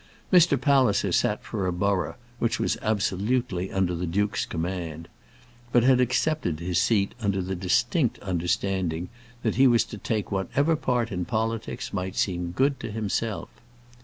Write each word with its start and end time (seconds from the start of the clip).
Mr. 0.33 0.59
Palliser 0.59 1.11
sat 1.11 1.43
for 1.43 1.67
a 1.67 1.71
borough 1.71 2.15
which 2.39 2.59
was 2.59 2.75
absolutely 2.81 3.71
under 3.71 3.93
the 3.93 4.07
duke's 4.07 4.47
command; 4.47 5.07
but 5.71 5.83
had 5.83 6.01
accepted 6.01 6.59
his 6.59 6.81
seat 6.81 7.13
under 7.21 7.39
the 7.39 7.53
distinct 7.53 8.17
understanding 8.17 9.09
that 9.43 9.57
he 9.57 9.67
was 9.67 9.83
to 9.83 9.99
take 9.99 10.31
whatever 10.31 10.75
part 10.75 11.11
in 11.11 11.23
politics 11.23 11.93
might 11.93 12.15
seem 12.15 12.49
good 12.49 12.79
to 12.79 12.89
himself. 12.89 13.49